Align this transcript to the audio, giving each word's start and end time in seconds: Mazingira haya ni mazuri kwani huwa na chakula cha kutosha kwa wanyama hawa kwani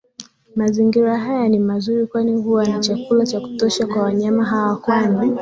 Mazingira 0.55 1.17
haya 1.17 1.49
ni 1.49 1.59
mazuri 1.59 2.05
kwani 2.07 2.31
huwa 2.41 2.65
na 2.65 2.79
chakula 2.79 3.25
cha 3.25 3.39
kutosha 3.39 3.87
kwa 3.87 4.01
wanyama 4.01 4.45
hawa 4.45 4.77
kwani 4.77 5.31